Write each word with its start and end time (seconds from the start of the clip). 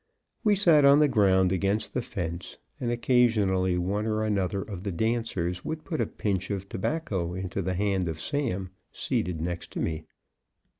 We 0.43 0.55
sat 0.55 0.83
on 0.83 0.97
the 0.97 1.07
ground 1.07 1.51
against 1.51 1.93
the 1.93 2.01
fence, 2.01 2.57
and 2.79 2.89
occasionally 2.89 3.77
one 3.77 4.07
or 4.07 4.23
another 4.23 4.63
of 4.63 4.81
the 4.81 4.91
dancers 4.91 5.63
would 5.63 5.83
put 5.85 6.01
a 6.01 6.07
pinch 6.07 6.49
of 6.49 6.67
tobacco 6.67 7.35
into 7.35 7.61
the 7.61 7.75
hand 7.75 8.09
of 8.09 8.19
Sam, 8.19 8.71
seated 8.91 9.39
next 9.39 9.69
to 9.73 9.79
me. 9.79 10.05